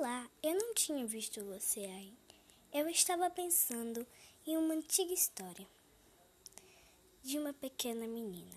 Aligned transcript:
Olá, 0.00 0.30
eu 0.42 0.54
não 0.54 0.72
tinha 0.72 1.06
visto 1.06 1.44
você 1.44 1.80
aí. 1.80 2.14
Eu 2.72 2.88
estava 2.88 3.28
pensando 3.28 4.06
em 4.46 4.56
uma 4.56 4.72
antiga 4.72 5.12
história 5.12 5.66
de 7.22 7.38
uma 7.38 7.52
pequena 7.52 8.06
menina. 8.06 8.56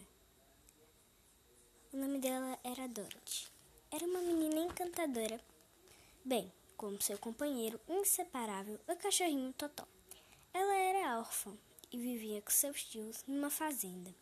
O 1.92 1.98
nome 1.98 2.20
dela 2.20 2.58
era 2.64 2.88
Dorothy. 2.88 3.52
Era 3.92 4.06
uma 4.06 4.22
menina 4.22 4.62
encantadora, 4.62 5.38
bem 6.24 6.50
como 6.78 7.02
seu 7.02 7.18
companheiro 7.18 7.78
inseparável, 7.90 8.80
o 8.88 8.96
cachorrinho 8.96 9.52
Totó. 9.52 9.86
Ela 10.54 10.76
era 10.76 11.20
órfã 11.20 11.52
e 11.92 11.98
vivia 11.98 12.42
com 12.42 12.52
seus 12.52 12.86
tios 12.86 13.22
numa 13.28 13.50
fazenda. 13.50 14.16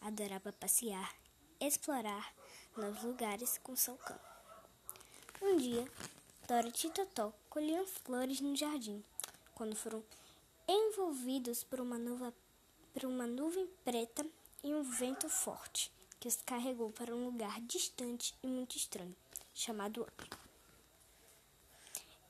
Adorava 0.00 0.50
passear, 0.50 1.14
explorar 1.60 2.34
novos 2.74 3.02
lugares 3.02 3.60
com 3.62 3.76
seu 3.76 3.98
cão. 3.98 4.18
Um 5.42 5.58
dia, 5.58 5.86
Dorothy 6.46 6.88
e 6.88 6.90
Totó 6.90 7.32
colhiam 7.48 7.86
flores 7.86 8.38
no 8.38 8.54
jardim, 8.54 9.02
quando 9.54 9.74
foram 9.74 10.04
envolvidos 10.68 11.64
por 11.64 11.80
uma, 11.80 11.96
nuva, 11.96 12.34
por 12.92 13.06
uma 13.06 13.26
nuvem 13.26 13.66
preta 13.82 14.26
e 14.62 14.74
um 14.74 14.82
vento 14.82 15.26
forte 15.30 15.90
que 16.20 16.28
os 16.28 16.36
carregou 16.36 16.90
para 16.90 17.14
um 17.14 17.24
lugar 17.24 17.60
distante 17.62 18.34
e 18.42 18.46
muito 18.46 18.76
estranho, 18.76 19.16
chamado 19.54 20.02
Oz. 20.02 20.38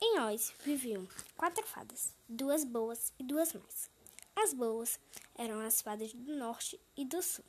Em 0.01 0.21
Oz 0.21 0.52
viviam 0.65 1.09
quatro 1.37 1.66
fadas, 1.66 2.15
duas 2.29 2.65
boas 2.65 3.12
e 3.19 3.24
duas 3.24 3.52
más. 3.52 3.91
As 4.37 4.55
boas 4.55 5.01
eram 5.35 5.59
as 5.59 5.80
fadas 5.80 6.12
do 6.12 6.37
norte 6.37 6.80
e 6.96 7.05
do 7.05 7.21
sul, 7.21 7.45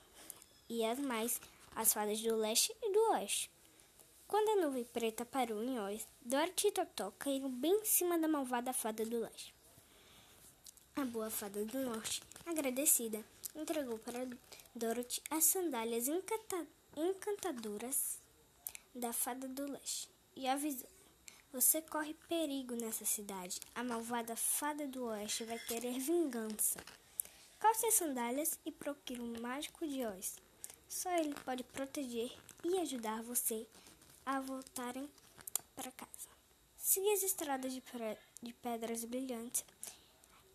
e 0.67 0.83
as 0.83 0.97
mais 0.97 1.39
as 1.75 1.93
fadas 1.93 2.19
do 2.21 2.35
leste 2.35 2.75
e 2.81 2.91
do 2.91 3.11
oeste. 3.11 3.54
Quando 4.27 4.49
a 4.49 4.65
nuvem 4.65 4.83
preta 4.85 5.23
parou 5.23 5.63
em 5.63 5.79
Oz, 5.79 6.07
Dorothy 6.21 6.67
e 6.67 6.71
Totó 6.71 7.11
caíram 7.19 7.49
bem 7.49 7.71
em 7.71 7.85
cima 7.85 8.17
da 8.17 8.27
malvada 8.27 8.73
fada 8.73 9.05
do 9.05 9.19
leste. 9.19 9.53
A 10.95 11.05
boa 11.05 11.29
fada 11.29 11.63
do 11.63 11.79
norte, 11.79 12.23
agradecida, 12.45 13.23
entregou 13.55 13.99
para 13.99 14.27
Dorothy 14.73 15.21
as 15.29 15.43
sandálias 15.43 16.07
encanta 16.07 16.67
encantadoras 16.97 18.19
da 18.95 19.13
fada 19.13 19.47
do 19.47 19.71
leste 19.71 20.09
e 20.35 20.47
avisou: 20.47 20.89
Você 21.53 21.81
corre 21.81 22.15
perigo 22.27 22.75
nessa 22.75 23.05
cidade. 23.05 23.59
A 23.75 23.83
malvada 23.83 24.35
fada 24.35 24.87
do 24.87 25.05
oeste 25.05 25.43
vai 25.43 25.59
querer 25.59 25.99
vingança. 25.99 26.79
Calce 27.59 27.85
as 27.85 27.93
sandálias 27.93 28.59
e 28.65 28.71
procure 28.71 29.19
um 29.19 29.39
mágico 29.39 29.85
de 29.87 30.05
Oz. 30.05 30.37
Só 30.87 31.11
ele 31.17 31.35
pode 31.43 31.63
proteger 31.63 32.31
e 32.63 32.79
ajudar 32.79 33.21
você 33.21 33.67
a 34.25 34.39
voltarem 34.39 35.07
para 35.75 35.91
casa. 35.91 36.29
Siga 36.77 37.13
as 37.13 37.23
estradas 37.23 37.73
de, 37.73 37.83
de 38.41 38.53
pedras 38.53 39.05
brilhantes 39.05 39.63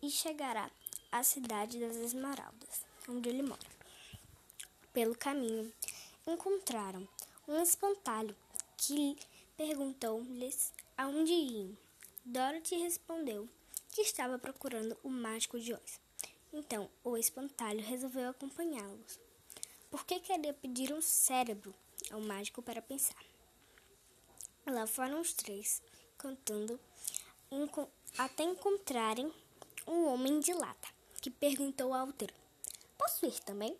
e 0.01 0.09
chegará 0.09 0.69
à 1.11 1.23
cidade 1.23 1.79
das 1.79 1.95
Esmeraldas, 1.95 2.85
onde 3.07 3.29
ele 3.29 3.43
mora. 3.43 3.59
Pelo 4.93 5.15
caminho, 5.15 5.71
encontraram 6.27 7.07
um 7.47 7.61
espantalho 7.61 8.35
que 8.77 9.17
perguntou-lhes 9.55 10.73
aonde 10.97 11.31
iam. 11.31 11.77
Dorothy 12.25 12.75
respondeu 12.77 13.47
que 13.91 14.01
estava 14.01 14.37
procurando 14.37 14.97
o 15.03 15.09
mágico 15.09 15.59
de 15.59 15.73
Oz. 15.73 15.99
Então, 16.53 16.89
o 17.03 17.15
espantalho 17.15 17.81
resolveu 17.81 18.29
acompanhá-los, 18.29 19.19
porque 19.89 20.19
queria 20.19 20.53
pedir 20.53 20.93
um 20.93 21.01
cérebro 21.01 21.73
ao 22.11 22.19
mágico 22.19 22.61
para 22.61 22.81
pensar. 22.81 23.30
Lá 24.65 24.85
foram 24.85 25.19
os 25.19 25.33
três, 25.33 25.81
cantando, 26.17 26.79
até 28.17 28.43
encontrarem 28.43 29.33
um 29.87 30.05
homem 30.05 30.39
de 30.39 30.53
lata, 30.53 30.87
que 31.19 31.31
perguntou 31.31 31.93
ao 31.93 32.05
outro: 32.05 32.31
Posso 32.95 33.25
ir 33.25 33.39
também? 33.39 33.75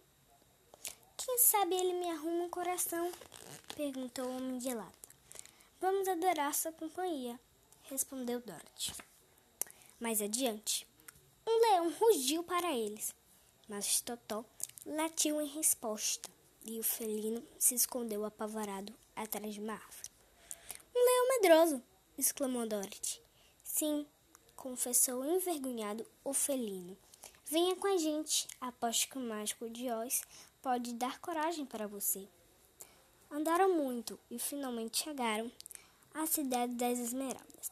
Quem 1.16 1.38
sabe 1.38 1.75
ele 1.75 1.94
me 1.94 2.09
arruma 2.09 2.45
um 2.45 2.50
coração? 2.50 3.11
perguntou 3.75 4.25
o 4.25 4.35
homem 4.38 4.57
de 4.57 4.73
lata. 4.73 5.09
Vamos 5.79 6.07
adorar 6.07 6.53
sua 6.56 6.72
companhia, 6.72 7.39
respondeu 7.83 8.41
Dorothy. 8.41 8.94
Mais 10.00 10.19
adiante, 10.19 10.88
um 11.47 11.59
leão 11.61 11.91
rugiu 11.91 12.44
para 12.44 12.73
eles, 12.73 13.13
mas 13.69 14.01
Totó 14.01 14.44
latiu 14.83 15.39
em 15.39 15.47
resposta 15.47 16.27
e 16.66 16.79
o 16.79 16.83
felino 16.83 17.44
se 17.59 17.75
escondeu 17.75 18.25
apavorado 18.25 18.94
atrás 19.16 19.53
de 19.53 19.61
uma 19.61 19.73
árvore 19.73 20.10
medroso! 21.41 21.81
exclamou 22.19 22.68
Dorothy. 22.68 23.19
Sim, 23.63 24.06
confessou 24.56 25.25
envergonhado 25.25 26.06
o 26.24 26.34
felino. 26.35 26.96
Venha 27.47 27.75
com 27.75 27.88
a 27.88 27.97
gente. 27.97 28.47
Aposto 28.62 29.09
que 29.09 29.18
o 29.18 29.22
mágico 29.22 29.68
de 29.68 29.90
Oz 29.90 30.22
pode 30.62 30.94
dar 30.94 31.19
coragem 31.19 31.66
para 31.66 31.88
você. 31.88 32.28
Andaram 33.31 33.75
muito 33.75 34.19
e 34.30 34.38
finalmente 34.38 35.03
chegaram 35.03 35.51
à 36.13 36.28
cidade 36.28 36.75
das 36.75 37.00
Esmeraldas. 37.00 37.72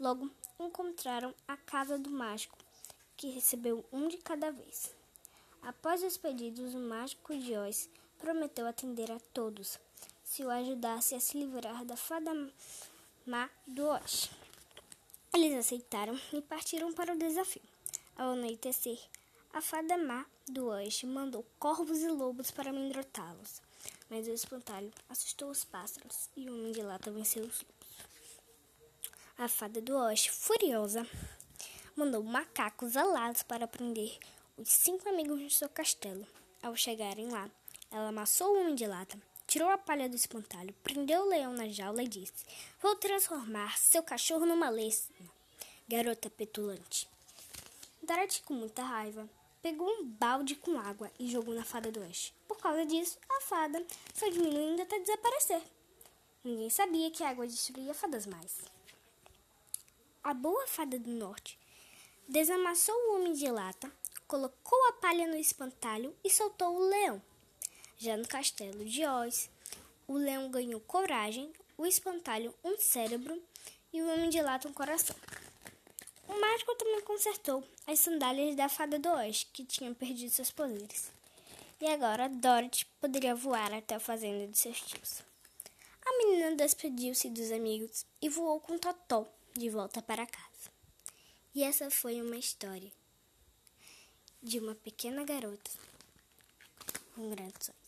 Logo 0.00 0.30
encontraram 0.58 1.34
a 1.46 1.56
casa 1.56 1.98
do 1.98 2.08
mágico, 2.08 2.56
que 3.14 3.28
recebeu 3.28 3.84
um 3.92 4.08
de 4.08 4.16
cada 4.16 4.50
vez. 4.50 4.90
Após 5.60 6.02
os 6.02 6.16
pedidos, 6.16 6.74
o 6.74 6.78
mágico 6.78 7.36
de 7.36 7.54
Oz 7.56 7.90
prometeu 8.18 8.66
atender 8.66 9.12
a 9.12 9.20
todos, 9.34 9.78
se 10.24 10.42
o 10.42 10.50
ajudasse 10.50 11.14
a 11.14 11.20
se 11.20 11.36
livrar 11.36 11.84
da 11.84 11.96
fada 11.96 12.32
oeste. 13.84 14.30
Eles 15.34 15.56
aceitaram 15.56 16.18
e 16.32 16.42
partiram 16.42 16.92
para 16.92 17.14
o 17.14 17.18
desafio. 17.18 17.62
Ao 18.16 18.32
anoitecer, 18.32 18.98
a 19.52 19.60
fada 19.60 19.96
má 19.96 20.26
do 20.48 20.66
oeste 20.66 21.06
mandou 21.06 21.44
corvos 21.58 22.00
e 22.00 22.08
lobos 22.08 22.50
para 22.50 22.70
amedrontá-los, 22.70 23.62
mas 24.10 24.26
o 24.26 24.32
espantalho 24.32 24.92
assustou 25.08 25.50
os 25.50 25.64
pássaros 25.64 26.28
e 26.36 26.48
o 26.48 26.54
homem 26.54 26.72
de 26.72 26.82
lata 26.82 27.10
venceu 27.10 27.44
os 27.44 27.62
lobos. 27.62 27.82
A 29.38 29.48
fada 29.48 29.80
do 29.80 29.96
oeste, 29.96 30.30
furiosa, 30.30 31.06
mandou 31.96 32.22
macacos 32.22 32.96
alados 32.96 33.42
para 33.42 33.68
prender 33.68 34.18
os 34.56 34.68
cinco 34.68 35.08
amigos 35.08 35.40
de 35.40 35.50
seu 35.50 35.68
castelo. 35.68 36.26
Ao 36.62 36.76
chegarem 36.76 37.28
lá, 37.28 37.50
ela 37.90 38.08
amassou 38.08 38.54
o 38.54 38.60
homem 38.60 38.74
de 38.74 38.86
lata 38.86 39.18
tirou 39.52 39.68
a 39.68 39.76
palha 39.76 40.08
do 40.08 40.16
espantalho, 40.16 40.74
prendeu 40.82 41.20
o 41.20 41.28
leão 41.28 41.52
na 41.52 41.68
jaula 41.68 42.02
e 42.02 42.08
disse: 42.08 42.32
Vou 42.80 42.96
transformar 42.96 43.76
seu 43.76 44.02
cachorro 44.02 44.46
numa 44.46 44.70
lesma, 44.70 45.14
garota 45.86 46.30
petulante. 46.30 47.06
Dorothy, 48.02 48.40
com 48.44 48.54
muita 48.54 48.82
raiva, 48.82 49.28
pegou 49.60 49.86
um 49.86 50.06
balde 50.06 50.56
com 50.56 50.78
água 50.78 51.10
e 51.18 51.30
jogou 51.30 51.54
na 51.54 51.64
fada 51.64 51.92
do 51.92 52.00
oeste. 52.00 52.34
Por 52.48 52.56
causa 52.56 52.86
disso, 52.86 53.18
a 53.28 53.42
fada 53.42 53.84
foi 54.14 54.30
diminuindo 54.30 54.80
até 54.80 54.98
desaparecer. 54.98 55.62
Ninguém 56.42 56.70
sabia 56.70 57.10
que 57.10 57.22
a 57.22 57.28
água 57.28 57.46
destruía 57.46 57.92
fadas 57.92 58.24
mais. 58.24 58.56
A 60.24 60.32
boa 60.32 60.66
fada 60.66 60.98
do 60.98 61.10
norte 61.10 61.58
desamassou 62.26 62.94
o 62.94 63.16
homem 63.16 63.34
de 63.34 63.50
lata, 63.50 63.92
colocou 64.26 64.88
a 64.88 64.94
palha 64.94 65.26
no 65.26 65.36
espantalho 65.36 66.16
e 66.24 66.30
soltou 66.30 66.74
o 66.74 66.88
leão. 66.88 67.22
Já 68.02 68.16
no 68.16 68.26
castelo 68.26 68.84
de 68.84 69.06
Oz, 69.06 69.48
o 70.08 70.14
leão 70.14 70.50
ganhou 70.50 70.80
coragem, 70.80 71.52
o 71.78 71.86
espantalho 71.86 72.52
um 72.64 72.76
cérebro 72.76 73.40
e 73.92 74.02
o 74.02 74.12
homem 74.12 74.28
de 74.28 74.42
lata 74.42 74.66
um 74.66 74.72
coração. 74.72 75.14
O 76.26 76.40
mágico 76.40 76.74
também 76.74 77.00
consertou 77.02 77.62
as 77.86 78.00
sandálias 78.00 78.56
da 78.56 78.68
fada 78.68 78.98
do 78.98 79.08
oeste, 79.10 79.46
que 79.52 79.64
tinham 79.64 79.94
perdido 79.94 80.32
seus 80.32 80.50
poderes. 80.50 81.12
E 81.80 81.86
agora 81.86 82.28
Dorothy 82.28 82.86
poderia 83.00 83.36
voar 83.36 83.72
até 83.72 83.94
a 83.94 84.00
fazenda 84.00 84.48
de 84.48 84.58
seus 84.58 84.80
tios. 84.80 85.22
A 86.04 86.18
menina 86.18 86.56
despediu-se 86.56 87.30
dos 87.30 87.52
amigos 87.52 88.04
e 88.20 88.28
voou 88.28 88.58
com 88.58 88.78
Totó 88.78 89.28
de 89.56 89.70
volta 89.70 90.02
para 90.02 90.26
casa. 90.26 90.72
E 91.54 91.62
essa 91.62 91.88
foi 91.88 92.20
uma 92.20 92.36
história 92.36 92.90
de 94.42 94.58
uma 94.58 94.74
pequena 94.74 95.22
garota 95.22 95.70
com 97.14 97.28
um 97.28 97.30
grande 97.30 97.64
sonho. 97.64 97.81